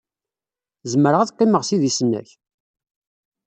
[0.91, 2.29] Zemreɣ ad qqimeɣ s idis-nnek?